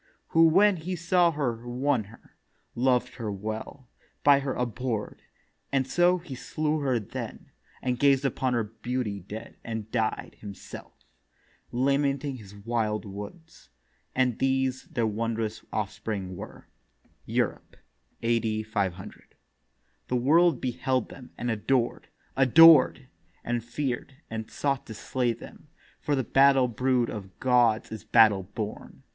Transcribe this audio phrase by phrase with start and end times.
[0.29, 2.35] Who when he saw her won her;
[2.73, 3.87] loved her well;
[4.23, 5.21] By her abhor'd:
[5.71, 7.51] and so he slew her then,
[7.83, 11.05] And gazed upon her beauty dead, and died Himself,
[11.71, 13.69] lamenting his wild woods.
[14.15, 16.67] And these Their wondrous offspring were.
[17.27, 17.75] Europe,
[18.23, 18.63] A.D.
[18.63, 19.35] 500.
[20.07, 23.07] The World beheld them and adored—adored,
[23.43, 25.67] And fear'd, and sought to slay them;
[25.99, 29.03] for The battle brood of gods is battle born.